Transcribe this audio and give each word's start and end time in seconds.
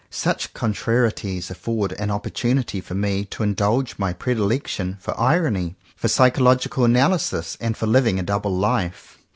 Such 0.09 0.55
contrarieties 0.55 1.51
afford 1.51 1.91
an 1.91 2.09
oppor 2.09 2.33
tunity 2.33 2.83
for 2.83 2.95
me 2.95 3.23
to 3.25 3.43
indulge 3.43 3.99
my 3.99 4.13
predilection 4.13 4.97
for 4.99 5.13
irony, 5.19 5.75
for 5.95 6.07
psychological 6.07 6.83
analysis, 6.85 7.55
and 7.61 7.77
for 7.77 7.85
living 7.85 8.17
a 8.17 8.23
double 8.23 8.57
life. 8.57 9.19